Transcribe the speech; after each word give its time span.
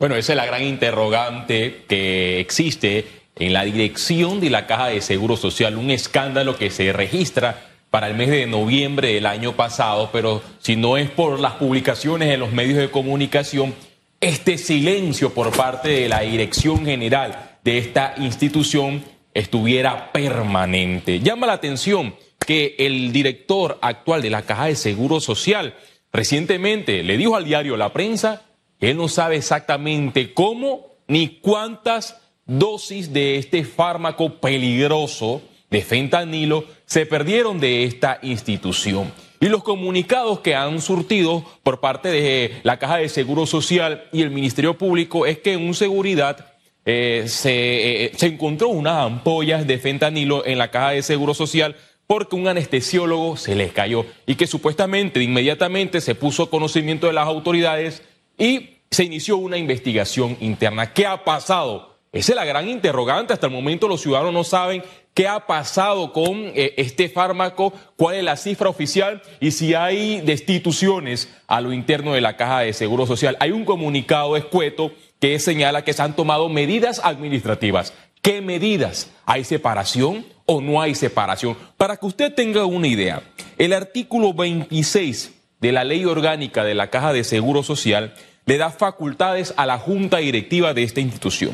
Bueno, 0.00 0.16
esa 0.16 0.32
es 0.32 0.36
la 0.38 0.46
gran 0.46 0.64
interrogante 0.64 1.84
que 1.86 2.40
existe 2.40 3.04
en 3.36 3.52
la 3.52 3.66
dirección 3.66 4.40
de 4.40 4.48
la 4.48 4.66
Caja 4.66 4.86
de 4.86 5.02
Seguro 5.02 5.36
Social, 5.36 5.76
un 5.76 5.90
escándalo 5.90 6.56
que 6.56 6.70
se 6.70 6.90
registra 6.90 7.66
para 7.90 8.08
el 8.08 8.14
mes 8.14 8.30
de 8.30 8.46
noviembre 8.46 9.12
del 9.12 9.26
año 9.26 9.56
pasado, 9.56 10.08
pero 10.10 10.42
si 10.60 10.74
no 10.74 10.96
es 10.96 11.10
por 11.10 11.38
las 11.38 11.56
publicaciones 11.56 12.32
en 12.32 12.40
los 12.40 12.50
medios 12.50 12.78
de 12.78 12.90
comunicación, 12.90 13.74
este 14.22 14.56
silencio 14.56 15.34
por 15.34 15.54
parte 15.54 15.90
de 15.90 16.08
la 16.08 16.20
dirección 16.20 16.86
general 16.86 17.58
de 17.62 17.76
esta 17.76 18.14
institución 18.16 19.04
estuviera 19.34 20.12
permanente. 20.12 21.20
Llama 21.20 21.46
la 21.46 21.52
atención 21.52 22.14
que 22.38 22.74
el 22.78 23.12
director 23.12 23.78
actual 23.82 24.22
de 24.22 24.30
la 24.30 24.46
Caja 24.46 24.64
de 24.64 24.76
Seguro 24.76 25.20
Social 25.20 25.74
recientemente 26.10 27.02
le 27.02 27.18
dijo 27.18 27.36
al 27.36 27.44
diario 27.44 27.76
La 27.76 27.92
Prensa 27.92 28.46
él 28.80 28.96
no 28.96 29.08
sabe 29.08 29.36
exactamente 29.36 30.32
cómo 30.32 30.86
ni 31.06 31.38
cuántas 31.40 32.16
dosis 32.46 33.12
de 33.12 33.36
este 33.36 33.64
fármaco 33.64 34.40
peligroso 34.40 35.42
de 35.70 35.82
fentanilo 35.82 36.64
se 36.86 37.06
perdieron 37.06 37.60
de 37.60 37.84
esta 37.84 38.18
institución. 38.22 39.12
Y 39.38 39.46
los 39.46 39.62
comunicados 39.62 40.40
que 40.40 40.54
han 40.54 40.82
surtido 40.82 41.44
por 41.62 41.80
parte 41.80 42.08
de 42.08 42.60
la 42.62 42.78
Caja 42.78 42.96
de 42.98 43.08
Seguro 43.08 43.46
Social 43.46 44.04
y 44.12 44.22
el 44.22 44.30
Ministerio 44.30 44.76
Público 44.76 45.26
es 45.26 45.38
que 45.38 45.54
en 45.54 45.72
seguridad 45.74 46.46
eh, 46.84 47.24
se, 47.26 48.04
eh, 48.04 48.12
se 48.16 48.26
encontró 48.26 48.68
unas 48.68 49.06
ampollas 49.06 49.66
de 49.66 49.78
fentanilo 49.78 50.44
en 50.44 50.58
la 50.58 50.70
Caja 50.70 50.90
de 50.90 51.02
Seguro 51.02 51.34
Social 51.34 51.76
porque 52.06 52.36
un 52.36 52.48
anestesiólogo 52.48 53.36
se 53.36 53.54
les 53.54 53.72
cayó 53.72 54.04
y 54.26 54.34
que 54.34 54.46
supuestamente 54.46 55.22
inmediatamente 55.22 56.00
se 56.00 56.16
puso 56.16 56.50
conocimiento 56.50 57.06
de 57.06 57.12
las 57.12 57.26
autoridades 57.26 58.02
y 58.40 58.78
se 58.90 59.04
inició 59.04 59.36
una 59.36 59.58
investigación 59.58 60.36
interna. 60.40 60.92
¿Qué 60.92 61.06
ha 61.06 61.22
pasado? 61.22 61.90
Esa 62.10 62.32
es 62.32 62.36
la 62.36 62.44
gran 62.44 62.68
interrogante. 62.68 63.32
Hasta 63.32 63.46
el 63.46 63.52
momento 63.52 63.86
los 63.86 64.00
ciudadanos 64.00 64.32
no 64.32 64.42
saben 64.42 64.82
qué 65.14 65.28
ha 65.28 65.46
pasado 65.46 66.12
con 66.12 66.36
eh, 66.56 66.74
este 66.76 67.08
fármaco, 67.08 67.72
cuál 67.96 68.16
es 68.16 68.24
la 68.24 68.36
cifra 68.36 68.68
oficial 68.68 69.22
y 69.38 69.52
si 69.52 69.74
hay 69.74 70.22
destituciones 70.22 71.28
a 71.46 71.60
lo 71.60 71.72
interno 71.72 72.14
de 72.14 72.20
la 72.20 72.36
Caja 72.36 72.60
de 72.60 72.72
Seguro 72.72 73.06
Social. 73.06 73.36
Hay 73.38 73.52
un 73.52 73.64
comunicado 73.64 74.36
escueto 74.36 74.90
que 75.20 75.38
señala 75.38 75.84
que 75.84 75.92
se 75.92 76.02
han 76.02 76.16
tomado 76.16 76.48
medidas 76.48 77.00
administrativas. 77.04 77.92
¿Qué 78.22 78.40
medidas? 78.40 79.10
¿Hay 79.26 79.44
separación 79.44 80.26
o 80.46 80.60
no 80.60 80.80
hay 80.80 80.94
separación? 80.94 81.56
Para 81.76 81.96
que 81.96 82.06
usted 82.06 82.34
tenga 82.34 82.64
una 82.64 82.88
idea, 82.88 83.22
el 83.58 83.72
artículo 83.72 84.32
26 84.32 85.34
de 85.60 85.72
la 85.72 85.84
Ley 85.84 86.04
Orgánica 86.06 86.64
de 86.64 86.74
la 86.74 86.90
Caja 86.90 87.12
de 87.12 87.22
Seguro 87.22 87.62
Social 87.62 88.14
le 88.50 88.58
da 88.58 88.70
facultades 88.70 89.54
a 89.56 89.64
la 89.64 89.78
Junta 89.78 90.16
Directiva 90.16 90.74
de 90.74 90.82
esta 90.82 90.98
institución. 90.98 91.52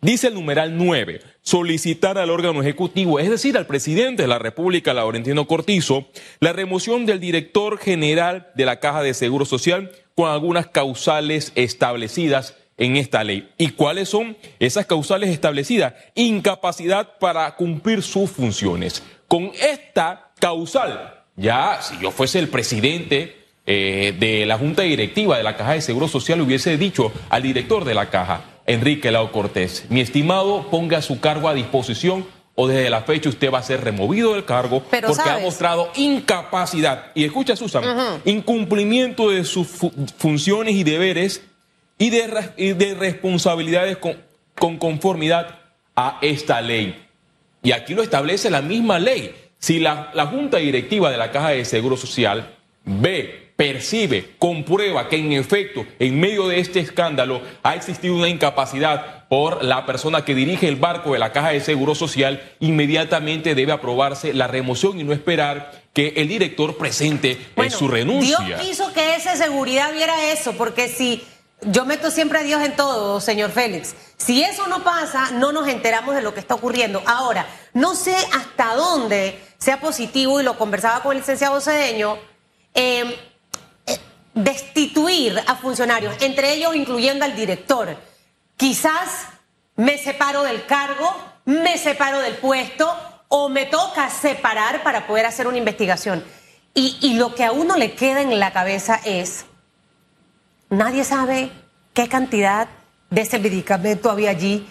Dice 0.00 0.28
el 0.28 0.32
numeral 0.32 0.74
9, 0.74 1.20
solicitar 1.42 2.16
al 2.16 2.30
órgano 2.30 2.62
ejecutivo, 2.62 3.18
es 3.18 3.28
decir, 3.28 3.58
al 3.58 3.66
presidente 3.66 4.22
de 4.22 4.28
la 4.28 4.38
República, 4.38 4.94
Laurentino 4.94 5.46
Cortizo, 5.46 6.08
la 6.40 6.54
remoción 6.54 7.04
del 7.04 7.20
director 7.20 7.76
general 7.76 8.48
de 8.54 8.64
la 8.64 8.80
Caja 8.80 9.02
de 9.02 9.12
Seguro 9.12 9.44
Social 9.44 9.92
con 10.14 10.30
algunas 10.30 10.68
causales 10.68 11.52
establecidas 11.56 12.56
en 12.78 12.96
esta 12.96 13.22
ley. 13.22 13.50
¿Y 13.58 13.72
cuáles 13.72 14.08
son 14.08 14.38
esas 14.60 14.86
causales 14.86 15.28
establecidas? 15.28 15.92
Incapacidad 16.14 17.18
para 17.18 17.54
cumplir 17.56 18.02
sus 18.02 18.30
funciones. 18.30 19.02
Con 19.28 19.52
esta 19.60 20.30
causal, 20.38 21.22
ya 21.36 21.82
si 21.82 21.98
yo 21.98 22.10
fuese 22.10 22.38
el 22.38 22.48
presidente 22.48 23.39
eh, 23.72 24.16
de 24.18 24.46
la 24.46 24.58
Junta 24.58 24.82
Directiva 24.82 25.36
de 25.36 25.44
la 25.44 25.56
Caja 25.56 25.74
de 25.74 25.80
Seguro 25.80 26.08
Social 26.08 26.40
hubiese 26.40 26.76
dicho 26.76 27.12
al 27.28 27.44
director 27.44 27.84
de 27.84 27.94
la 27.94 28.10
Caja, 28.10 28.42
Enrique 28.66 29.12
Lao 29.12 29.30
Cortés, 29.30 29.84
mi 29.90 30.00
estimado, 30.00 30.66
ponga 30.72 31.00
su 31.02 31.20
cargo 31.20 31.48
a 31.48 31.54
disposición 31.54 32.26
o 32.56 32.66
desde 32.66 32.90
la 32.90 33.02
fecha 33.02 33.28
usted 33.28 33.48
va 33.48 33.58
a 33.58 33.62
ser 33.62 33.84
removido 33.84 34.34
del 34.34 34.44
cargo 34.44 34.82
porque 34.82 35.30
ha 35.30 35.38
mostrado 35.38 35.88
incapacidad. 35.94 37.12
Y 37.14 37.24
escucha, 37.24 37.54
Susan, 37.54 38.20
incumplimiento 38.24 39.30
de 39.30 39.44
sus 39.44 39.68
funciones 40.18 40.74
y 40.74 40.82
deberes 40.82 41.40
y 41.96 42.10
de, 42.10 42.96
responsabilidades 42.98 43.98
con, 43.98 44.78
conformidad 44.78 45.60
a 45.94 46.18
esta 46.22 46.60
ley. 46.60 47.06
Y 47.62 47.70
aquí 47.70 47.94
lo 47.94 48.02
establece 48.02 48.50
la 48.50 48.62
misma 48.62 48.98
ley. 48.98 49.32
Si 49.60 49.78
la, 49.78 50.10
la 50.12 50.26
Junta 50.26 50.56
Directiva 50.56 51.12
de 51.12 51.18
la 51.18 51.30
Caja 51.30 51.50
de 51.50 51.64
Seguro 51.64 51.96
Social 51.96 52.56
ve, 52.84 53.49
percibe, 53.60 54.36
comprueba 54.38 55.06
que 55.10 55.16
en 55.16 55.32
efecto, 55.32 55.84
en 55.98 56.18
medio 56.18 56.48
de 56.48 56.60
este 56.60 56.80
escándalo, 56.80 57.42
ha 57.62 57.74
existido 57.74 58.14
una 58.14 58.30
incapacidad 58.30 59.28
por 59.28 59.62
la 59.62 59.84
persona 59.84 60.24
que 60.24 60.34
dirige 60.34 60.66
el 60.66 60.76
barco 60.76 61.12
de 61.12 61.18
la 61.18 61.30
Caja 61.30 61.50
de 61.50 61.60
Seguro 61.60 61.94
Social, 61.94 62.42
inmediatamente 62.58 63.54
debe 63.54 63.72
aprobarse 63.72 64.32
la 64.32 64.46
remoción 64.46 64.98
y 64.98 65.04
no 65.04 65.12
esperar 65.12 65.72
que 65.92 66.14
el 66.16 66.28
director 66.28 66.78
presente 66.78 67.38
su 67.68 67.86
renuncia. 67.88 68.38
Dios 68.40 68.60
quiso 68.62 68.94
que 68.94 69.16
esa 69.16 69.36
seguridad 69.36 69.92
viera 69.92 70.32
eso, 70.32 70.54
porque 70.54 70.88
si 70.88 71.22
yo 71.60 71.84
meto 71.84 72.10
siempre 72.10 72.38
a 72.38 72.42
Dios 72.42 72.62
en 72.62 72.74
todo, 72.76 73.20
señor 73.20 73.50
Félix. 73.50 73.94
Si 74.16 74.42
eso 74.42 74.68
no 74.68 74.82
pasa, 74.82 75.32
no 75.32 75.52
nos 75.52 75.68
enteramos 75.68 76.14
de 76.14 76.22
lo 76.22 76.32
que 76.32 76.40
está 76.40 76.54
ocurriendo. 76.54 77.02
Ahora, 77.04 77.46
no 77.74 77.94
sé 77.94 78.16
hasta 78.32 78.74
dónde 78.74 79.38
sea 79.58 79.80
positivo, 79.80 80.40
y 80.40 80.44
lo 80.44 80.56
conversaba 80.56 81.02
con 81.02 81.12
el 81.12 81.18
licenciado 81.18 81.60
Cedeño, 81.60 82.16
eh, 82.74 83.29
destituir 84.34 85.42
a 85.46 85.56
funcionarios, 85.56 86.14
entre 86.20 86.52
ellos 86.54 86.74
incluyendo 86.74 87.24
al 87.24 87.34
director. 87.34 87.96
Quizás 88.56 89.26
me 89.76 89.98
separo 89.98 90.42
del 90.42 90.66
cargo, 90.66 91.14
me 91.44 91.78
separo 91.78 92.20
del 92.20 92.34
puesto 92.34 92.94
o 93.28 93.48
me 93.48 93.66
toca 93.66 94.10
separar 94.10 94.82
para 94.82 95.06
poder 95.06 95.26
hacer 95.26 95.46
una 95.46 95.58
investigación. 95.58 96.24
Y, 96.72 97.14
lo 97.14 97.34
que 97.34 97.44
a 97.44 97.52
uno 97.52 97.76
le 97.76 97.92
queda 97.94 98.22
en 98.22 98.38
la 98.38 98.52
cabeza 98.52 99.00
es 99.04 99.44
Nadie 100.70 101.02
sabe 101.02 101.50
qué 101.92 102.08
cantidad 102.08 102.68
de 103.10 103.22
ese 103.22 103.40
medicamento 103.40 104.08
había 104.08 104.30
allí, 104.30 104.68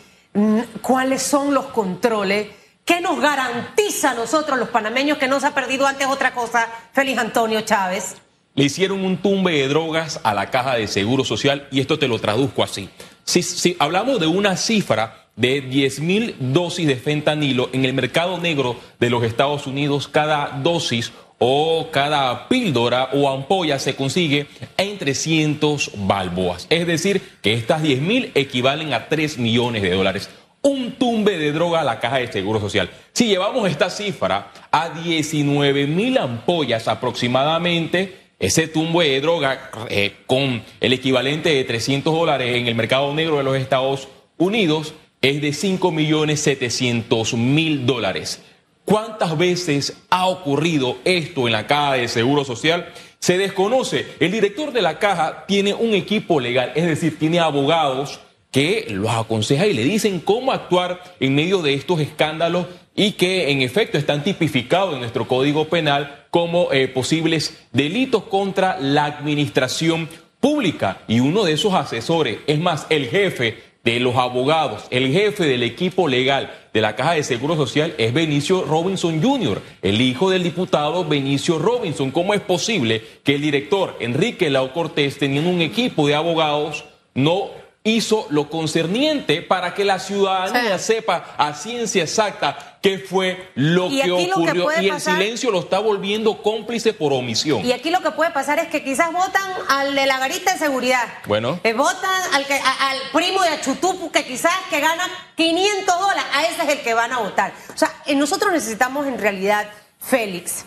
cuáles 0.82 1.22
son 1.22 1.54
los 1.54 1.66
controles, 1.66 2.48
qué 2.86 3.02
nos 3.02 3.20
garantiza 3.20 4.12
a 4.12 4.14
nosotros 4.14 4.58
los 4.58 4.70
panameños 4.70 5.18
que 5.18 5.28
no 5.28 5.42
se 5.42 5.48
ha 5.48 5.54
perdido 5.54 5.86
antes 5.86 6.08
otra 6.08 6.34
cosa, 6.34 6.68
Félix 6.94 7.20
Antonio 7.20 7.62
Chávez. 7.62 8.16
Le 8.60 8.66
hicieron 8.66 9.06
un 9.06 9.16
tumbe 9.16 9.54
de 9.54 9.70
drogas 9.70 10.20
a 10.22 10.34
la 10.34 10.50
caja 10.50 10.76
de 10.76 10.88
seguro 10.88 11.24
social 11.24 11.70
y 11.72 11.80
esto 11.80 11.98
te 11.98 12.10
lo 12.10 12.20
traduzco 12.20 12.62
así. 12.62 12.90
Si, 13.24 13.78
hablamos 13.80 14.20
de 14.20 14.28
una 14.28 14.58
cifra 14.58 15.28
de 15.38 15.62
10 15.62 16.02
mil 16.02 16.36
dosis 16.42 16.86
de 16.86 16.98
fentanilo 16.98 17.70
en 17.72 17.86
el 17.86 17.94
mercado 17.94 18.38
negro 18.38 18.76
de 19.00 19.10
los 19.10 19.24
Estados 19.24 19.66
Unidos, 19.66 20.10
cada 20.10 20.60
dosis 20.62 21.14
o 21.38 21.88
cada 21.90 22.50
píldora 22.50 23.12
o 23.14 23.30
ampolla 23.30 23.80
se 23.80 23.96
consigue 23.96 24.48
en 24.76 24.98
300 24.98 25.92
balboas. 25.96 26.68
Es 26.70 26.86
decir, 26.86 27.22
que 27.42 27.54
estas 27.54 27.82
10 27.82 28.02
mil 28.02 28.32
equivalen 28.36 28.94
a 28.94 29.08
3 29.08 29.38
millones 29.38 29.84
de 29.84 29.92
dólares. 29.92 30.30
Un 30.64 30.96
tumbe 31.00 31.38
de 31.38 31.54
droga 31.54 31.80
a 31.80 31.86
la 31.86 32.02
caja 32.02 32.18
de 32.18 32.30
seguro 32.30 32.60
social. 32.60 32.90
Si 33.14 33.28
llevamos 33.28 33.70
esta 33.70 33.90
cifra 33.90 34.52
a 34.70 34.90
19 34.90 35.88
mil 35.88 36.18
ampollas 36.18 36.90
aproximadamente, 36.90 38.28
ese 38.40 38.68
tumbe 38.68 39.10
de 39.10 39.22
droga 39.22 39.70
eh, 39.90 40.14
con 40.26 40.64
el 40.80 40.94
equivalente 40.94 41.50
de 41.50 41.64
300 41.66 42.14
dólares 42.14 42.56
en 42.56 42.68
el 42.68 42.76
mercado 42.76 43.14
negro 43.14 43.38
de 43.38 43.44
los 43.44 43.58
Estados 43.58 44.08
Unidos 44.38 44.94
es 45.22 45.42
de 45.42 45.52
5 45.52 45.92
millones 45.92 46.40
700 46.42 47.34
mil 47.34 47.86
dólares. 47.86 48.42
¿Cuántas 48.86 49.38
veces 49.38 49.98
ha 50.10 50.28
ocurrido 50.28 50.98
esto 51.04 51.48
en 51.48 51.52
la 51.52 51.68
caja 51.68 51.94
de 51.94 52.08
Seguro 52.08 52.46
Social? 52.46 52.92
Se 53.20 53.38
desconoce. 53.38 54.08
El 54.20 54.32
director 54.32 54.72
de 54.72 54.82
la 54.82 54.98
caja 54.98 55.46
tiene 55.46 55.74
un 55.74 55.94
equipo 55.94 56.40
legal, 56.40 56.72
es 56.76 56.86
decir, 56.86 57.20
tiene 57.20 57.40
abogados 57.40 58.22
que 58.52 58.88
los 58.90 59.12
aconseja 59.12 59.68
y 59.68 59.74
le 59.74 59.84
dicen 59.84 60.20
cómo 60.20 60.52
actuar 60.52 61.04
en 61.20 61.36
medio 61.36 61.62
de 61.62 61.74
estos 61.74 62.00
escándalos 62.00 62.66
y 62.96 63.12
que 63.12 63.52
en 63.52 63.62
efecto 63.62 63.98
están 63.98 64.24
tipificados 64.24 64.94
en 64.94 65.02
nuestro 65.02 65.28
Código 65.28 65.66
Penal 65.68 66.19
como 66.30 66.72
eh, 66.72 66.88
posibles 66.88 67.58
delitos 67.72 68.24
contra 68.24 68.80
la 68.80 69.06
administración 69.06 70.10
pública. 70.40 71.02
Y 71.08 71.20
uno 71.20 71.44
de 71.44 71.54
esos 71.54 71.74
asesores, 71.74 72.40
es 72.48 72.60
más, 72.60 72.88
el 72.90 73.08
jefe 73.08 73.70
de 73.84 74.00
los 74.00 74.16
abogados, 74.16 74.84
el 74.92 75.12
jefe 75.12 75.46
del 75.46 75.64
equipo 75.64 76.08
legal 76.08 76.52
de 76.74 76.82
la 76.82 76.96
Caja 76.96 77.14
de 77.14 77.24
Seguro 77.24 77.56
Social 77.56 77.96
es 77.98 78.14
Benicio 78.14 78.64
Robinson 78.66 79.22
Jr., 79.22 79.62
el 79.82 80.02
hijo 80.02 80.30
del 80.30 80.44
diputado 80.44 81.06
Benicio 81.06 81.58
Robinson. 81.58 82.12
¿Cómo 82.12 82.34
es 82.34 82.42
posible 82.42 83.02
que 83.24 83.36
el 83.36 83.42
director 83.42 83.96
Enrique 84.00 84.50
Lau 84.50 84.74
Cortés, 84.74 85.18
teniendo 85.18 85.50
un 85.50 85.62
equipo 85.62 86.08
de 86.08 86.16
abogados, 86.16 86.86
no 87.14 87.50
hizo 87.84 88.28
lo 88.30 88.50
concerniente 88.50 89.42
para 89.42 89.74
que 89.74 89.86
la 89.86 90.00
ciudadanía 90.00 90.78
sepa 90.78 91.36
a 91.38 91.54
ciencia 91.54 92.04
exacta 92.04 92.78
qué 92.82 93.00
fue 93.00 93.52
lo 93.56 93.90
que 93.90 94.12
ocurrió 94.12 94.70
y 94.82 94.90
el 94.90 95.00
silencio 95.00 95.50
lo 95.50 95.62
está 95.62 95.80
volviendo 95.80 96.42
cómplice 96.42 96.94
por 96.94 97.14
omisión. 97.14 97.66
Y 97.66 97.72
aquí 97.72 97.90
lo 97.90 98.02
que 98.02 98.12
puede 98.12 98.32
pasar 98.32 98.60
es 98.60 98.68
que 98.68 98.84
quizás 98.84 99.12
votan 99.14 99.52
al 99.70 99.96
de 99.96 100.06
la 100.06 100.20
garita 100.20 100.54
de 100.54 100.60
seguridad. 100.60 101.08
Bueno. 101.26 101.60
Eh, 101.64 101.74
votan 101.74 102.22
al, 102.34 102.46
que, 102.46 102.56
al 102.56 102.98
primo 103.14 103.42
de 103.44 103.50
Achutupu 103.50 104.12
que 104.12 104.26
quizás 104.26 104.54
que 104.70 104.82
gana 104.82 105.04
500 105.36 106.00
dólares, 106.00 106.24
a 106.34 106.44
ese 106.46 106.64
es 106.64 106.70
el 106.70 106.80
que 106.82 106.94
van 106.94 107.14
a 107.14 107.20
votar. 107.20 107.54
O 107.74 107.78
sea, 107.78 107.94
eh, 108.06 108.16
nosotros 108.16 108.52
necesitamos 108.52 109.08
en 109.08 109.18
realidad, 109.18 109.70
Félix, 110.00 110.66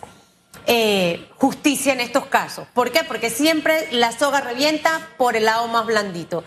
eh, 0.65 1.27
justicia 1.37 1.93
en 1.93 1.99
estos 1.99 2.25
casos. 2.25 2.67
¿Por 2.73 2.91
qué? 2.91 3.03
Porque 3.03 3.29
siempre 3.29 3.87
la 3.91 4.11
soga 4.11 4.41
revienta 4.41 5.09
por 5.17 5.35
el 5.35 5.45
lado 5.45 5.67
más 5.67 5.85
blandito. 5.85 6.43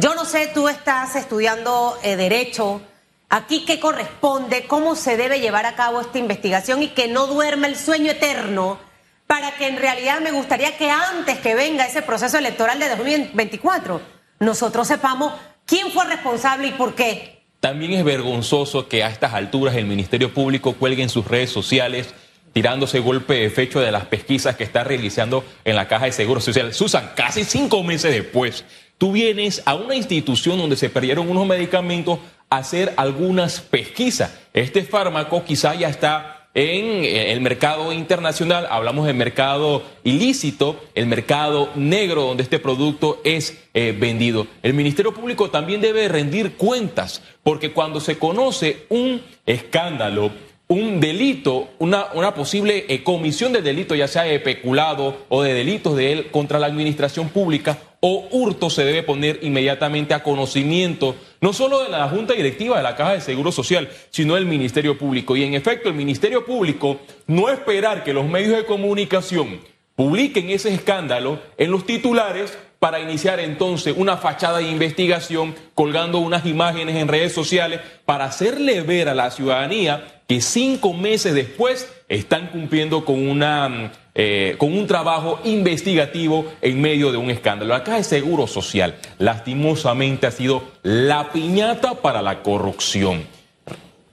Yo 0.00 0.14
no 0.14 0.24
sé, 0.24 0.48
tú 0.54 0.68
estás 0.68 1.16
estudiando 1.16 1.98
eh, 2.04 2.14
derecho. 2.14 2.80
Aquí 3.28 3.64
qué 3.66 3.80
corresponde, 3.80 4.64
cómo 4.68 4.94
se 4.94 5.16
debe 5.16 5.40
llevar 5.40 5.66
a 5.66 5.74
cabo 5.74 6.00
esta 6.00 6.18
investigación 6.18 6.84
y 6.84 6.88
que 6.88 7.08
no 7.08 7.26
duerma 7.26 7.66
el 7.66 7.74
sueño 7.74 8.12
eterno 8.12 8.78
para 9.26 9.56
que 9.56 9.66
en 9.66 9.76
realidad 9.76 10.20
me 10.20 10.30
gustaría 10.30 10.78
que 10.78 10.88
antes 10.88 11.38
que 11.38 11.56
venga 11.56 11.84
ese 11.84 12.02
proceso 12.02 12.38
electoral 12.38 12.78
de 12.78 12.90
2024, 12.90 14.00
nosotros 14.38 14.86
sepamos 14.86 15.32
quién 15.66 15.90
fue 15.90 16.04
responsable 16.04 16.68
y 16.68 16.72
por 16.72 16.94
qué. 16.94 17.42
También 17.58 17.90
es 17.92 18.04
vergonzoso 18.04 18.88
que 18.88 19.02
a 19.02 19.08
estas 19.08 19.34
alturas 19.34 19.74
el 19.74 19.86
Ministerio 19.86 20.32
Público 20.32 20.74
cuelgue 20.74 21.02
en 21.02 21.08
sus 21.08 21.26
redes 21.26 21.50
sociales 21.50 22.14
tirándose 22.52 23.00
golpe 23.00 23.34
de 23.34 23.50
fecho 23.50 23.80
de 23.80 23.92
las 23.92 24.06
pesquisas 24.06 24.56
que 24.56 24.64
está 24.64 24.84
realizando 24.84 25.44
en 25.64 25.76
la 25.76 25.88
Caja 25.88 26.06
de 26.06 26.12
Seguro 26.12 26.40
Social. 26.40 26.72
Susan, 26.72 27.10
casi 27.14 27.44
cinco 27.44 27.82
meses 27.82 28.12
después, 28.12 28.64
tú 28.98 29.12
vienes 29.12 29.62
a 29.64 29.74
una 29.74 29.94
institución 29.94 30.58
donde 30.58 30.76
se 30.76 30.90
perdieron 30.90 31.30
unos 31.30 31.46
medicamentos 31.46 32.18
a 32.50 32.58
hacer 32.58 32.92
algunas 32.96 33.60
pesquisas. 33.60 34.36
Este 34.52 34.82
fármaco 34.82 35.44
quizá 35.44 35.74
ya 35.74 35.88
está 35.88 36.34
en 36.54 37.04
el 37.04 37.40
mercado 37.40 37.92
internacional, 37.92 38.66
hablamos 38.68 39.06
del 39.06 39.14
mercado 39.14 39.82
ilícito, 40.02 40.80
el 40.96 41.06
mercado 41.06 41.68
negro 41.76 42.22
donde 42.22 42.42
este 42.42 42.58
producto 42.58 43.20
es 43.22 43.56
eh, 43.74 43.96
vendido. 43.96 44.48
El 44.62 44.74
Ministerio 44.74 45.14
Público 45.14 45.50
también 45.50 45.80
debe 45.80 46.08
rendir 46.08 46.56
cuentas, 46.56 47.22
porque 47.44 47.72
cuando 47.72 48.00
se 48.00 48.18
conoce 48.18 48.86
un 48.88 49.22
escándalo, 49.46 50.32
un 50.66 51.00
delito, 51.00 51.68
una, 51.78 52.06
una 52.14 52.34
posible 52.34 52.86
eh, 52.88 53.04
comisión 53.04 53.52
de 53.52 53.62
delito, 53.62 53.94
ya 53.94 54.08
sea 54.08 54.24
de 54.24 54.40
peculado 54.40 55.26
o 55.28 55.42
de 55.42 55.54
delitos 55.54 55.96
de 55.96 56.12
él 56.12 56.30
contra 56.30 56.58
la 56.58 56.66
administración 56.66 57.28
pública 57.28 57.78
o 58.00 58.28
hurto, 58.30 58.70
se 58.70 58.84
debe 58.84 59.02
poner 59.02 59.40
inmediatamente 59.42 60.14
a 60.14 60.22
conocimiento 60.22 61.16
no 61.40 61.52
solo 61.52 61.82
de 61.82 61.88
la 61.88 62.08
Junta 62.08 62.34
Directiva 62.34 62.76
de 62.76 62.82
la 62.82 62.96
Caja 62.96 63.14
de 63.14 63.20
Seguro 63.20 63.52
Social, 63.52 63.88
sino 64.10 64.34
del 64.34 64.46
Ministerio 64.46 64.98
Público. 64.98 65.36
Y 65.36 65.44
en 65.44 65.54
efecto, 65.54 65.88
el 65.88 65.94
Ministerio 65.94 66.44
Público 66.44 67.00
no 67.26 67.48
esperar 67.48 68.04
que 68.04 68.12
los 68.12 68.26
medios 68.26 68.56
de 68.56 68.64
comunicación 68.64 69.60
publiquen 69.96 70.50
ese 70.50 70.72
escándalo 70.72 71.40
en 71.56 71.70
los 71.72 71.84
titulares 71.84 72.56
para 72.78 73.00
iniciar 73.00 73.40
entonces 73.40 73.94
una 73.96 74.16
fachada 74.16 74.58
de 74.58 74.70
investigación 74.70 75.54
colgando 75.74 76.18
unas 76.18 76.46
imágenes 76.46 76.96
en 76.96 77.08
redes 77.08 77.32
sociales 77.32 77.80
para 78.04 78.26
hacerle 78.26 78.82
ver 78.82 79.08
a 79.08 79.14
la 79.14 79.32
ciudadanía 79.32 80.22
que 80.28 80.40
cinco 80.40 80.92
meses 80.92 81.34
después 81.34 81.92
están 82.08 82.48
cumpliendo 82.48 83.04
con, 83.04 83.28
una, 83.28 83.92
eh, 84.14 84.56
con 84.58 84.72
un 84.72 84.86
trabajo 84.86 85.40
investigativo 85.44 86.46
en 86.60 86.80
medio 86.80 87.12
de 87.12 87.18
un 87.18 87.30
escándalo. 87.30 87.74
Acá 87.74 87.98
el 87.98 88.04
Seguro 88.04 88.46
Social 88.46 88.96
lastimosamente 89.18 90.26
ha 90.26 90.30
sido 90.30 90.62
la 90.82 91.32
piñata 91.32 91.94
para 91.96 92.22
la 92.22 92.42
corrupción. 92.42 93.24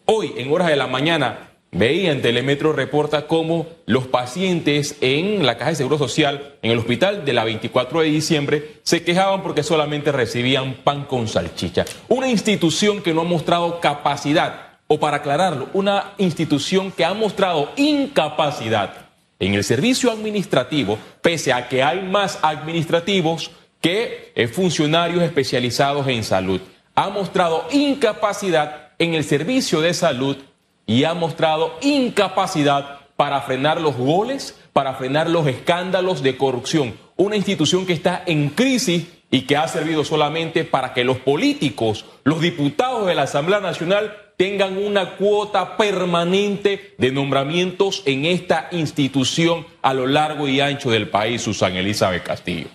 Hoy, 0.06 0.33
en 0.38 0.51
horas 0.51 0.68
de 0.68 0.75
la 0.75 0.88
mañana, 0.88 1.56
Veía 1.77 2.13
en 2.13 2.21
Telemetro 2.21 2.71
reporta 2.71 3.27
cómo 3.27 3.68
los 3.86 4.07
pacientes 4.07 4.95
en 5.01 5.45
la 5.45 5.57
Caja 5.57 5.71
de 5.71 5.75
Seguro 5.75 5.98
Social, 5.98 6.53
en 6.62 6.71
el 6.71 6.77
hospital 6.77 7.25
de 7.25 7.33
la 7.33 7.44
24 7.44 8.00
de 8.00 8.07
diciembre, 8.07 8.80
se 8.83 9.03
quejaban 9.03 9.44
porque 9.44 9.62
solamente 9.62 10.13
recibían 10.13 10.75
pan 10.86 11.03
con 11.03 11.27
salchicha. 11.27 11.83
Una 12.07 12.30
institución 12.30 13.01
que 13.01 13.13
no 13.13 13.21
ha 13.21 13.25
mostrado 13.25 13.81
capacidad, 13.81 14.64
o 14.87 14.99
para 14.99 15.17
aclararlo, 15.17 15.69
una 15.73 16.13
institución 16.17 16.91
que 16.91 17.05
ha 17.05 17.13
mostrado 17.13 17.71
incapacidad 17.75 18.93
en 19.39 19.53
el 19.53 19.63
servicio 19.63 20.11
administrativo, 20.11 20.97
pese 21.21 21.51
a 21.51 21.67
que 21.67 21.83
hay 21.83 22.01
más 22.01 22.39
administrativos 22.41 23.51
que 23.81 24.31
eh, 24.35 24.47
funcionarios 24.47 25.23
especializados 25.23 26.07
en 26.07 26.23
salud. 26.23 26.61
Ha 26.95 27.09
mostrado 27.09 27.65
incapacidad 27.71 28.89
en 28.97 29.13
el 29.13 29.23
servicio 29.23 29.81
de 29.81 29.93
salud 29.93 30.37
y 30.85 31.03
ha 31.03 31.13
mostrado 31.13 31.73
incapacidad 31.81 32.99
para 33.15 33.41
frenar 33.41 33.81
los 33.81 33.95
goles, 33.95 34.57
para 34.73 34.93
frenar 34.93 35.29
los 35.29 35.47
escándalos 35.47 36.21
de 36.21 36.38
corrupción. 36.38 36.97
Una 37.15 37.35
institución 37.35 37.85
que 37.85 37.93
está 37.93 38.23
en 38.25 38.49
crisis 38.49 39.07
y 39.31 39.41
que 39.41 39.57
ha 39.57 39.67
servido 39.67 40.03
solamente 40.03 40.63
para 40.63 40.93
que 40.93 41.03
los 41.03 41.17
políticos, 41.17 42.05
los 42.23 42.41
diputados 42.41 43.05
de 43.07 43.15
la 43.15 43.23
Asamblea 43.23 43.59
Nacional 43.59 44.25
tengan 44.37 44.77
una 44.77 45.15
cuota 45.15 45.77
permanente 45.77 46.93
de 46.97 47.11
nombramientos 47.11 48.03
en 48.05 48.25
esta 48.25 48.67
institución 48.71 49.65
a 49.81 49.93
lo 49.93 50.07
largo 50.07 50.47
y 50.47 50.59
ancho 50.59 50.89
del 50.89 51.09
país, 51.09 51.41
Susana 51.41 51.79
Elizabeth 51.79 52.23
Castillo. 52.23 52.67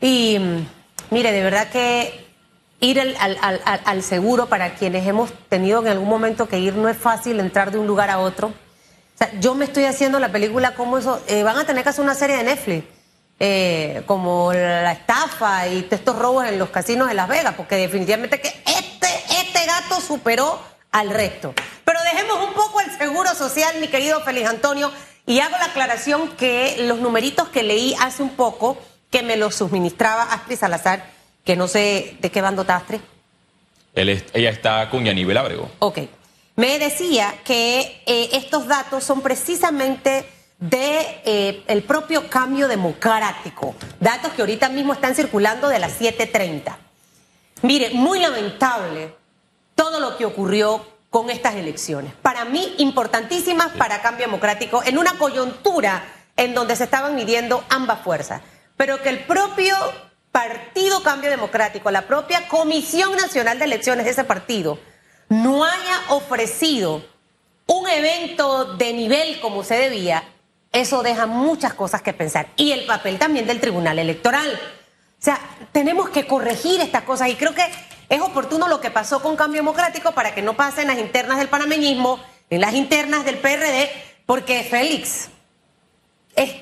Y 0.00 0.38
mire, 1.10 1.32
de 1.32 1.42
verdad 1.42 1.68
que 1.70 2.28
ir 2.80 3.00
al, 3.00 4.02
seguro 4.02 4.46
para 4.46 4.74
quienes 4.74 5.06
hemos 5.06 5.32
tenido 5.48 5.80
en 5.80 5.88
algún 5.88 6.08
momento 6.08 6.48
que 6.48 6.60
ir 6.60 6.74
no 6.74 6.88
es 6.88 6.96
fácil 6.96 7.40
entrar 7.40 7.72
de 7.72 7.78
un 7.78 7.86
lugar 7.86 8.10
a 8.10 8.20
otro. 8.20 8.52
Yo 9.40 9.56
me 9.56 9.64
estoy 9.64 9.84
haciendo 9.84 10.20
la 10.20 10.30
película 10.30 10.74
como 10.74 10.98
eso, 10.98 11.20
eh, 11.26 11.42
van 11.42 11.58
a 11.58 11.64
tener 11.64 11.82
que 11.82 11.88
hacer 11.88 12.04
una 12.04 12.14
serie 12.14 12.36
de 12.36 12.44
Netflix, 12.44 12.84
eh, 13.40 14.02
como 14.06 14.52
la 14.52 14.92
estafa 14.92 15.66
y 15.66 15.88
estos 15.90 16.16
robos 16.16 16.46
en 16.46 16.56
los 16.56 16.70
casinos 16.70 17.08
de 17.08 17.14
Las 17.14 17.28
Vegas, 17.28 17.54
porque 17.56 17.74
definitivamente 17.74 18.40
que 18.40 18.48
gato 19.80 20.00
superó 20.00 20.60
al 20.92 21.10
resto. 21.10 21.54
Pero 21.84 21.98
dejemos 22.02 22.48
un 22.48 22.54
poco 22.54 22.80
el 22.80 22.90
seguro 22.96 23.34
social, 23.34 23.76
mi 23.80 23.88
querido 23.88 24.20
Félix 24.22 24.48
Antonio, 24.48 24.90
y 25.26 25.40
hago 25.40 25.56
la 25.58 25.66
aclaración 25.66 26.28
que 26.36 26.76
los 26.80 26.98
numeritos 26.98 27.48
que 27.48 27.62
leí 27.62 27.94
hace 28.00 28.22
un 28.22 28.30
poco, 28.30 28.78
que 29.10 29.22
me 29.22 29.36
los 29.36 29.56
suministraba 29.56 30.22
Astrid 30.22 30.58
Salazar, 30.58 31.04
que 31.44 31.56
no 31.56 31.68
sé 31.68 32.16
de 32.20 32.30
qué 32.30 32.40
bando 32.40 32.64
Tastre. 32.64 33.00
ella 33.94 34.50
está 34.50 34.88
con 34.90 35.04
Yanibel 35.04 35.36
Abrego. 35.36 35.70
Ok. 35.80 35.98
Me 36.56 36.78
decía 36.78 37.34
que 37.44 38.02
eh, 38.06 38.30
estos 38.32 38.66
datos 38.66 39.04
son 39.04 39.20
precisamente 39.20 40.28
de 40.58 41.20
eh, 41.24 41.62
el 41.68 41.84
propio 41.84 42.28
cambio 42.28 42.66
democrático, 42.66 43.76
datos 44.00 44.32
que 44.32 44.42
ahorita 44.42 44.68
mismo 44.68 44.92
están 44.92 45.14
circulando 45.14 45.68
de 45.68 45.78
las 45.78 46.00
7.30. 46.00 46.76
Mire, 47.62 47.90
muy 47.90 48.18
lamentable 48.18 49.17
todo 49.78 50.00
lo 50.00 50.16
que 50.16 50.26
ocurrió 50.26 50.84
con 51.08 51.30
estas 51.30 51.54
elecciones. 51.54 52.12
Para 52.20 52.44
mí, 52.44 52.74
importantísimas 52.78 53.68
para 53.78 54.02
cambio 54.02 54.26
democrático, 54.26 54.82
en 54.84 54.98
una 54.98 55.16
coyuntura 55.16 56.02
en 56.36 56.52
donde 56.52 56.74
se 56.74 56.82
estaban 56.82 57.14
midiendo 57.14 57.64
ambas 57.68 58.00
fuerzas, 58.00 58.42
pero 58.76 59.00
que 59.00 59.08
el 59.08 59.20
propio 59.20 59.76
Partido 60.32 61.00
Cambio 61.04 61.30
Democrático, 61.30 61.92
la 61.92 62.08
propia 62.08 62.48
Comisión 62.48 63.14
Nacional 63.14 63.60
de 63.60 63.66
Elecciones 63.66 64.04
de 64.04 64.10
ese 64.10 64.24
partido, 64.24 64.80
no 65.28 65.62
haya 65.62 66.00
ofrecido 66.08 67.04
un 67.66 67.88
evento 67.88 68.74
de 68.74 68.92
nivel 68.92 69.38
como 69.38 69.62
se 69.62 69.76
debía, 69.76 70.24
eso 70.72 71.04
deja 71.04 71.26
muchas 71.26 71.72
cosas 71.74 72.02
que 72.02 72.12
pensar. 72.12 72.48
Y 72.56 72.72
el 72.72 72.84
papel 72.84 73.16
también 73.16 73.46
del 73.46 73.60
Tribunal 73.60 74.00
Electoral. 74.00 74.48
O 74.50 75.22
sea, 75.24 75.38
tenemos 75.70 76.10
que 76.10 76.26
corregir 76.26 76.80
estas 76.80 77.04
cosas 77.04 77.28
y 77.28 77.36
creo 77.36 77.54
que 77.54 77.62
es 78.08 78.20
oportuno 78.20 78.68
lo 78.68 78.80
que 78.80 78.90
pasó 78.90 79.20
con 79.20 79.36
Cambio 79.36 79.60
Democrático 79.60 80.12
para 80.12 80.34
que 80.34 80.42
no 80.42 80.54
pasen 80.54 80.88
las 80.88 80.98
internas 80.98 81.38
del 81.38 81.48
panameñismo, 81.48 82.20
en 82.50 82.60
las 82.60 82.74
internas 82.74 83.24
del 83.24 83.36
PRD, 83.36 83.90
porque 84.26 84.62
Félix, 84.62 85.30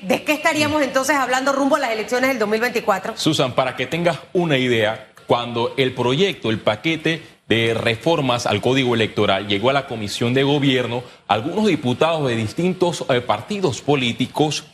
¿De 0.01 0.23
qué 0.23 0.33
estaríamos 0.33 0.81
entonces 0.81 1.15
hablando 1.15 1.53
rumbo 1.53 1.75
a 1.75 1.79
las 1.79 1.91
elecciones 1.91 2.29
del 2.29 2.39
2024? 2.39 3.15
Susan, 3.15 3.53
para 3.53 3.75
que 3.75 3.85
tengas 3.85 4.17
una 4.33 4.57
idea, 4.57 5.09
cuando 5.27 5.75
el 5.77 5.93
proyecto, 5.93 6.49
el 6.49 6.59
paquete 6.59 7.21
de 7.47 7.75
reformas 7.75 8.47
al 8.47 8.59
Código 8.59 8.95
Electoral 8.95 9.47
llegó 9.47 9.69
a 9.69 9.73
la 9.73 9.85
Comisión 9.85 10.33
de 10.33 10.41
Gobierno, 10.41 11.03
algunos 11.27 11.67
diputados 11.67 12.27
de 12.27 12.35
distintos 12.35 13.05
eh, 13.09 13.21
partidos 13.21 13.81
políticos 13.81 14.65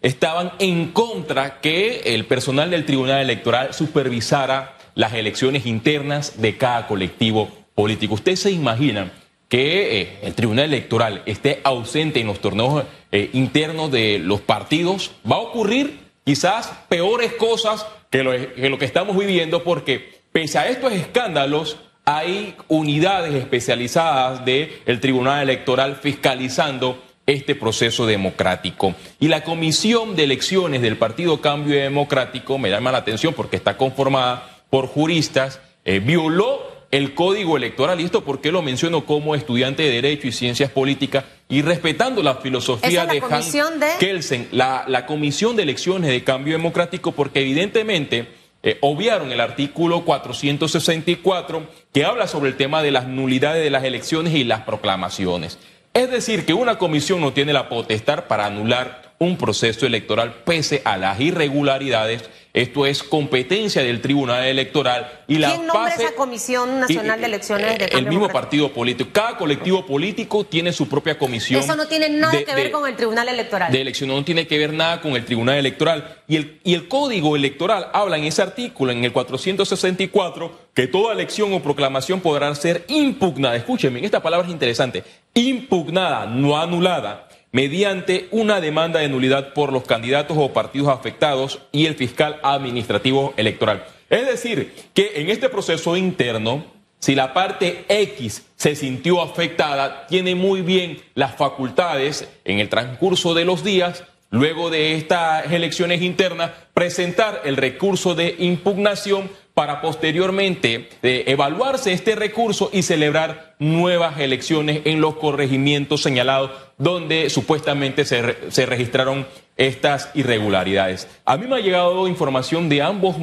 estaban 0.00 0.52
en 0.58 0.90
contra 0.90 1.60
que 1.60 2.00
el 2.06 2.24
personal 2.26 2.70
del 2.70 2.84
Tribunal 2.84 3.20
Electoral 3.20 3.72
supervisara 3.72 4.76
las 4.94 5.14
elecciones 5.14 5.66
internas 5.66 6.40
de 6.40 6.56
cada 6.56 6.86
colectivo 6.86 7.48
político. 7.74 8.14
¿Ustedes 8.14 8.40
se 8.40 8.50
imaginan 8.50 9.12
que 9.52 10.00
eh, 10.00 10.18
el 10.22 10.34
Tribunal 10.34 10.64
Electoral 10.64 11.22
esté 11.26 11.60
ausente 11.62 12.20
en 12.20 12.26
los 12.26 12.40
torneos 12.40 12.84
eh, 13.10 13.28
internos 13.34 13.90
de 13.90 14.18
los 14.18 14.40
partidos, 14.40 15.10
va 15.30 15.36
a 15.36 15.40
ocurrir 15.40 16.00
quizás 16.24 16.72
peores 16.88 17.34
cosas 17.34 17.86
que 18.08 18.22
lo, 18.22 18.78
que 18.78 18.84
estamos 18.86 19.14
viviendo 19.14 19.62
porque 19.62 20.22
pese 20.32 20.58
a 20.58 20.68
estos 20.68 20.94
escándalos, 20.94 21.76
hay 22.06 22.54
unidades 22.68 23.34
especializadas 23.34 24.42
del 24.46 25.00
Tribunal 25.00 25.42
Electoral 25.42 25.96
fiscalizando 25.96 27.02
este 27.26 27.54
proceso 27.54 28.06
democrático. 28.06 28.94
Y 29.20 29.28
la 29.28 29.44
Comisión 29.44 30.16
de 30.16 30.24
Elecciones 30.24 30.80
del 30.80 30.96
Partido 30.96 31.42
Cambio 31.42 31.76
Democrático, 31.76 32.58
me 32.58 32.70
llama 32.70 32.90
la 32.90 32.98
atención 32.98 33.34
porque 33.34 33.56
está 33.56 33.76
conformada 33.76 34.51
por 34.72 34.86
juristas, 34.86 35.60
eh, 35.84 35.98
violó 35.98 36.66
el 36.90 37.12
código 37.12 37.58
electoral. 37.58 38.00
¿Y 38.00 38.04
esto 38.04 38.24
por 38.24 38.40
qué 38.40 38.50
lo 38.50 38.62
menciono 38.62 39.04
como 39.04 39.34
estudiante 39.34 39.82
de 39.82 39.90
Derecho 39.90 40.28
y 40.28 40.32
Ciencias 40.32 40.70
Políticas 40.70 41.24
y 41.46 41.60
respetando 41.60 42.22
la 42.22 42.36
filosofía 42.36 43.04
de 43.04 43.20
Han 43.20 43.80
de... 43.80 43.86
Kelsen, 44.00 44.48
la, 44.50 44.86
la 44.88 45.04
Comisión 45.04 45.56
de 45.56 45.64
Elecciones 45.64 46.10
de 46.10 46.24
Cambio 46.24 46.54
Democrático, 46.54 47.12
porque 47.12 47.40
evidentemente 47.42 48.28
eh, 48.62 48.78
obviaron 48.80 49.30
el 49.30 49.42
artículo 49.42 50.06
464 50.06 51.66
que 51.92 52.06
habla 52.06 52.26
sobre 52.26 52.48
el 52.48 52.56
tema 52.56 52.82
de 52.82 52.92
las 52.92 53.06
nulidades 53.06 53.62
de 53.62 53.68
las 53.68 53.84
elecciones 53.84 54.32
y 54.32 54.44
las 54.44 54.62
proclamaciones. 54.62 55.58
Es 55.92 56.10
decir, 56.10 56.46
que 56.46 56.54
una 56.54 56.78
comisión 56.78 57.20
no 57.20 57.34
tiene 57.34 57.52
la 57.52 57.68
potestad 57.68 58.24
para 58.24 58.46
anular 58.46 59.12
un 59.18 59.36
proceso 59.36 59.84
electoral 59.84 60.32
pese 60.46 60.80
a 60.86 60.96
las 60.96 61.20
irregularidades 61.20 62.30
esto 62.54 62.84
es 62.84 63.02
competencia 63.02 63.82
del 63.82 64.02
Tribunal 64.02 64.44
Electoral 64.44 65.10
y 65.26 65.38
la 65.38 65.54
¿Quién 65.54 65.66
nombra 65.66 65.94
esa 65.94 66.14
Comisión 66.14 66.80
Nacional 66.80 67.18
de 67.18 67.26
Elecciones 67.26 67.78
de 67.78 67.86
El 67.86 68.06
mismo 68.06 68.28
partido 68.28 68.70
político. 68.70 69.08
Cada 69.10 69.38
colectivo 69.38 69.86
político 69.86 70.44
tiene 70.44 70.70
su 70.74 70.86
propia 70.86 71.16
comisión. 71.16 71.62
Eso 71.62 71.74
no 71.76 71.88
tiene 71.88 72.10
nada 72.10 72.44
que 72.44 72.54
ver 72.54 72.70
con 72.70 72.86
el 72.86 72.94
Tribunal 72.94 73.28
Electoral. 73.28 73.72
De 73.72 73.80
elección 73.80 74.10
no 74.10 74.22
tiene 74.22 74.46
que 74.46 74.58
ver 74.58 74.74
nada 74.74 75.00
con 75.00 75.12
el 75.12 75.24
Tribunal 75.24 75.56
Electoral. 75.56 76.18
Y 76.28 76.36
el, 76.36 76.60
y 76.62 76.74
el 76.74 76.88
Código 76.88 77.36
Electoral 77.36 77.88
habla 77.94 78.18
en 78.18 78.24
ese 78.24 78.42
artículo, 78.42 78.92
en 78.92 79.02
el 79.02 79.12
464, 79.12 80.52
que 80.74 80.86
toda 80.86 81.14
elección 81.14 81.54
o 81.54 81.62
proclamación 81.62 82.20
podrá 82.20 82.54
ser 82.54 82.84
impugnada. 82.88 83.56
Escúchenme, 83.56 84.04
esta 84.04 84.22
palabra 84.22 84.46
es 84.46 84.52
interesante. 84.52 85.04
Impugnada, 85.32 86.26
no 86.26 86.58
anulada 86.58 87.28
mediante 87.52 88.28
una 88.30 88.60
demanda 88.60 89.00
de 89.00 89.08
nulidad 89.08 89.52
por 89.52 89.72
los 89.72 89.84
candidatos 89.84 90.36
o 90.40 90.52
partidos 90.52 90.88
afectados 90.88 91.60
y 91.70 91.86
el 91.86 91.94
fiscal 91.94 92.40
administrativo 92.42 93.34
electoral. 93.36 93.84
Es 94.08 94.26
decir, 94.26 94.74
que 94.94 95.12
en 95.16 95.28
este 95.30 95.48
proceso 95.48 95.96
interno, 95.96 96.64
si 96.98 97.14
la 97.14 97.34
parte 97.34 97.84
X 97.88 98.46
se 98.56 98.74
sintió 98.74 99.22
afectada, 99.22 100.06
tiene 100.06 100.34
muy 100.34 100.62
bien 100.62 100.98
las 101.14 101.36
facultades 101.36 102.28
en 102.44 102.58
el 102.58 102.68
transcurso 102.68 103.34
de 103.34 103.44
los 103.44 103.62
días, 103.62 104.04
luego 104.32 104.70
de 104.70 104.96
estas 104.96 105.52
elecciones 105.52 106.02
internas, 106.02 106.50
presentar 106.74 107.42
el 107.44 107.56
recurso 107.56 108.16
de 108.16 108.34
impugnación 108.40 109.30
para 109.54 109.82
posteriormente 109.82 110.88
eh, 111.02 111.24
evaluarse 111.26 111.92
este 111.92 112.16
recurso 112.16 112.70
y 112.72 112.82
celebrar 112.82 113.54
nuevas 113.58 114.18
elecciones 114.18 114.80
en 114.86 115.02
los 115.02 115.16
corregimientos 115.16 116.02
señalados 116.02 116.50
donde 116.78 117.28
supuestamente 117.28 118.06
se, 118.06 118.50
se 118.50 118.66
registraron 118.66 119.26
estas 119.58 120.10
irregularidades. 120.14 121.06
A 121.26 121.36
mí 121.36 121.46
me 121.46 121.56
ha 121.56 121.60
llegado 121.60 122.08
información 122.08 122.70
de 122.70 122.80
ambos 122.80 123.16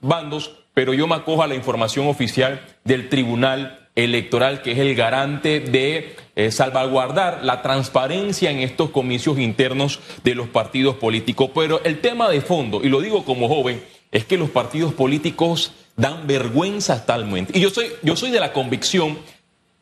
bandos, 0.00 0.58
pero 0.74 0.92
yo 0.92 1.06
me 1.06 1.14
acojo 1.14 1.42
a 1.42 1.46
la 1.46 1.54
información 1.54 2.06
oficial 2.06 2.60
del 2.84 3.08
Tribunal 3.08 3.88
Electoral, 3.96 4.60
que 4.60 4.72
es 4.72 4.78
el 4.78 4.94
garante 4.94 5.60
de 5.60 6.14
eh, 6.46 6.50
salvaguardar 6.50 7.40
la 7.42 7.60
transparencia 7.60 8.50
en 8.50 8.60
estos 8.60 8.90
comicios 8.90 9.38
internos 9.38 10.00
de 10.24 10.34
los 10.34 10.48
partidos 10.48 10.96
políticos. 10.96 11.50
Pero 11.54 11.82
el 11.84 12.00
tema 12.00 12.30
de 12.30 12.40
fondo, 12.40 12.80
y 12.82 12.88
lo 12.88 13.00
digo 13.00 13.24
como 13.24 13.46
joven, 13.48 13.84
es 14.10 14.24
que 14.24 14.38
los 14.38 14.48
partidos 14.48 14.94
políticos 14.94 15.72
dan 15.96 16.26
vergüenza 16.26 17.04
talmente. 17.04 17.56
Y 17.58 17.60
yo 17.60 17.68
soy, 17.68 17.88
yo 18.02 18.16
soy 18.16 18.30
de 18.30 18.40
la 18.40 18.54
convicción 18.54 19.18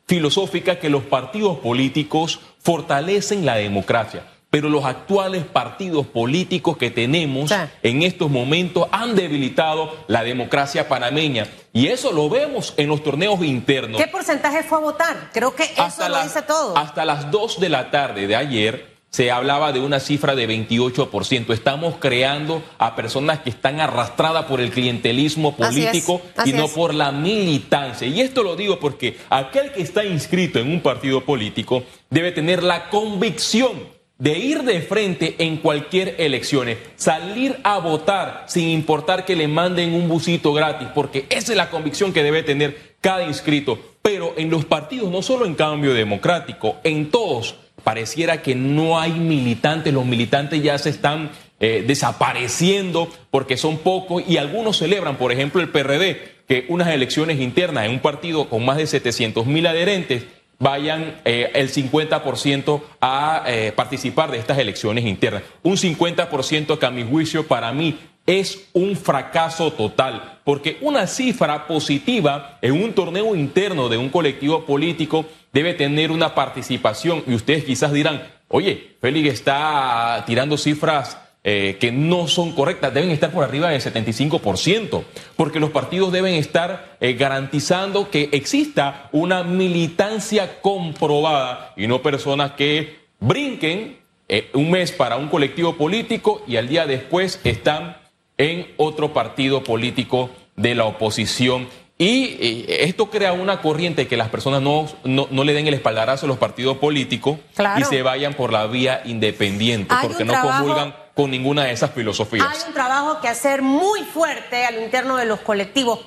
filosófica 0.05 0.79
que 0.79 0.89
los 0.89 1.03
partidos 1.03 1.59
políticos 1.59 2.41
fortalecen 2.59 3.45
la 3.45 3.55
democracia. 3.55 4.23
Pero 4.49 4.69
los 4.69 4.83
actuales 4.85 5.43
partidos 5.43 6.07
políticos 6.07 6.77
que 6.77 6.89
tenemos 6.89 7.51
en 7.83 8.01
estos 8.01 8.31
momentos 8.31 8.87
han 8.91 9.15
debilitado 9.15 9.95
la 10.07 10.23
democracia 10.23 10.87
panameña. 10.87 11.47
Y 11.71 11.87
eso 11.87 12.11
lo 12.11 12.29
vemos 12.29 12.73
en 12.77 12.87
los 12.87 13.03
torneos 13.03 13.43
internos. 13.43 14.01
¿Qué 14.01 14.07
porcentaje 14.07 14.63
fue 14.63 14.79
a 14.79 14.81
votar? 14.81 15.29
Creo 15.33 15.55
que 15.55 15.63
eso 15.63 16.09
lo 16.09 16.23
dice 16.23 16.41
todo. 16.41 16.75
Hasta 16.75 17.05
las 17.05 17.29
2 17.29 17.59
de 17.59 17.69
la 17.69 17.91
tarde 17.91 18.25
de 18.25 18.35
ayer, 18.35 18.99
se 19.11 19.31
hablaba 19.31 19.71
de 19.71 19.79
una 19.79 19.99
cifra 19.99 20.35
de 20.35 20.47
28%. 20.47 21.53
Estamos 21.53 21.95
creando 21.99 22.63
a 22.77 22.95
personas 22.95 23.39
que 23.39 23.49
están 23.49 23.79
arrastradas 23.81 24.45
por 24.45 24.61
el 24.61 24.71
clientelismo 24.71 25.55
político 25.55 26.21
y 26.45 26.53
no 26.53 26.67
por 26.67 26.93
la 26.93 27.11
militancia. 27.11 28.07
Y 28.07 28.21
esto 28.21 28.43
lo 28.43 28.55
digo 28.55 28.79
porque 28.79 29.17
aquel 29.29 29.71
que 29.71 29.81
está 29.81 30.05
inscrito 30.05 30.59
en 30.59 30.71
un 30.71 30.81
partido 30.81 31.21
político 31.25 31.83
debe 32.09 32.31
tener 32.31 32.63
la 32.63 32.89
convicción 32.89 33.98
de 34.19 34.37
ir 34.37 34.63
de 34.63 34.81
frente 34.81 35.35
en 35.39 35.57
cualquier 35.57 36.15
elección, 36.17 36.67
salir 36.97 37.57
a 37.63 37.79
votar 37.79 38.43
sin 38.47 38.67
importar 38.67 39.23
que 39.23 39.37
le 39.37 39.47
manden 39.47 39.93
un 39.93 40.09
busito 40.09 40.51
gratis, 40.51 40.89
porque 40.93 41.25
esa 41.29 41.53
es 41.53 41.57
la 41.57 41.69
convicción 41.69 42.11
que 42.11 42.21
debe 42.21 42.43
tener 42.43 42.95
cada 42.99 43.23
inscrito. 43.23 43.79
Pero 44.01 44.33
en 44.37 44.49
los 44.49 44.65
partidos, 44.65 45.09
no 45.09 45.21
solo 45.21 45.45
en 45.45 45.55
cambio 45.55 45.93
democrático, 45.93 46.77
en 46.83 47.09
todos, 47.09 47.55
pareciera 47.83 48.41
que 48.41 48.55
no 48.55 48.99
hay 48.99 49.13
militantes, 49.13 49.93
los 49.93 50.05
militantes 50.05 50.61
ya 50.61 50.77
se 50.77 50.89
están 50.89 51.31
eh, 51.61 51.85
desapareciendo 51.87 53.09
porque 53.31 53.55
son 53.55 53.77
pocos 53.77 54.23
y 54.27 54.35
algunos 54.35 54.77
celebran, 54.77 55.15
por 55.15 55.31
ejemplo, 55.31 55.61
el 55.61 55.69
PRD, 55.69 56.39
que 56.45 56.65
unas 56.67 56.89
elecciones 56.89 57.39
internas 57.39 57.85
en 57.85 57.91
un 57.91 57.99
partido 57.99 58.49
con 58.49 58.65
más 58.65 58.75
de 58.75 58.87
700 58.87 59.45
mil 59.45 59.65
adherentes 59.65 60.25
vayan 60.59 61.21
eh, 61.25 61.51
el 61.55 61.71
50% 61.71 62.81
a 63.01 63.43
eh, 63.47 63.71
participar 63.75 64.29
de 64.29 64.37
estas 64.37 64.57
elecciones 64.57 65.05
internas. 65.05 65.43
Un 65.63 65.77
50% 65.77 66.77
que 66.77 66.85
a 66.85 66.91
mi 66.91 67.03
juicio 67.03 67.47
para 67.47 67.71
mí 67.71 67.97
es 68.25 68.69
un 68.73 68.95
fracaso 68.95 69.73
total, 69.73 70.39
porque 70.43 70.77
una 70.81 71.07
cifra 71.07 71.65
positiva 71.65 72.59
en 72.61 72.73
un 72.73 72.93
torneo 72.93 73.33
interno 73.33 73.89
de 73.89 73.97
un 73.97 74.09
colectivo 74.09 74.65
político 74.65 75.25
debe 75.51 75.73
tener 75.73 76.11
una 76.11 76.35
participación 76.35 77.23
y 77.25 77.33
ustedes 77.33 77.63
quizás 77.63 77.91
dirán, 77.91 78.21
oye, 78.47 78.95
Félix 79.01 79.33
está 79.33 80.23
tirando 80.27 80.57
cifras 80.57 81.17
eh, 81.41 81.77
que 81.79 81.93
no 81.93 82.27
son 82.27 82.51
correctas, 82.51 82.93
deben 82.93 83.11
estar 83.11 83.31
por 83.31 83.45
arriba 83.45 83.69
del 83.69 83.81
75%, 83.81 85.03
porque 85.37 85.61
los 85.61 85.69
partidos 85.69 86.11
deben 86.11 86.33
estar 86.33 86.97
eh, 86.99 87.13
garantizando 87.13 88.09
que 88.09 88.27
exista 88.33 89.07
una 89.13 89.43
militancia 89.45 90.59
comprobada 90.59 91.73
y 91.77 91.87
no 91.87 92.01
personas 92.01 92.51
que 92.51 92.99
brinquen 93.21 93.99
eh, 94.27 94.49
un 94.53 94.69
mes 94.69 94.91
para 94.91 95.15
un 95.15 95.29
colectivo 95.29 95.77
político 95.77 96.43
y 96.45 96.57
al 96.57 96.67
día 96.67 96.85
después 96.85 97.39
están 97.45 97.95
en 98.37 98.67
otro 98.75 99.13
partido 99.13 99.63
político 99.63 100.29
de 100.57 100.75
la 100.75 100.83
oposición. 100.83 101.69
Y 101.97 102.65
esto 102.67 103.09
crea 103.09 103.31
una 103.31 103.61
corriente 103.61 104.07
que 104.07 104.17
las 104.17 104.29
personas 104.29 104.61
no, 104.61 104.87
no, 105.03 105.43
le 105.43 105.53
den 105.53 105.67
el 105.67 105.73
espaldarazo 105.73 106.25
a 106.25 106.29
los 106.29 106.37
partidos 106.37 106.77
políticos 106.77 107.39
y 107.77 107.83
se 107.83 108.03
vayan 108.03 108.33
por 108.35 108.53
la 108.53 108.67
vía 108.67 109.01
independiente, 109.05 109.93
porque 110.01 110.23
no 110.23 110.33
comulgan 110.41 110.93
con 111.19 111.31
ninguna 111.31 111.65
de 111.65 111.73
esas 111.73 111.91
filosofías. 111.91 112.47
Hay 112.49 112.67
un 112.69 112.73
trabajo 112.73 113.19
que 113.19 113.27
hacer 113.27 113.61
muy 113.61 114.05
fuerte 114.05 114.63
al 114.63 114.81
interno 114.81 115.17
de 115.17 115.25
los 115.25 115.41
colectivos. 115.41 115.99